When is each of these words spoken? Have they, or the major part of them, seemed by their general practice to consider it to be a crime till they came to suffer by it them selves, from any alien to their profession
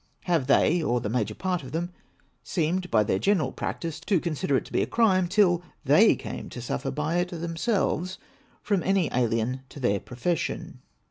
Have 0.23 0.47
they, 0.47 0.81
or 0.81 0.99
the 0.99 1.09
major 1.11 1.35
part 1.35 1.61
of 1.61 1.73
them, 1.73 1.91
seemed 2.41 2.89
by 2.89 3.03
their 3.03 3.19
general 3.19 3.51
practice 3.51 3.99
to 3.99 4.19
consider 4.19 4.57
it 4.57 4.65
to 4.65 4.71
be 4.71 4.81
a 4.81 4.87
crime 4.87 5.27
till 5.27 5.61
they 5.85 6.15
came 6.15 6.49
to 6.49 6.59
suffer 6.59 6.89
by 6.89 7.17
it 7.17 7.29
them 7.29 7.55
selves, 7.55 8.17
from 8.63 8.81
any 8.81 9.11
alien 9.13 9.61
to 9.69 9.79
their 9.79 9.99
profession 9.99 10.79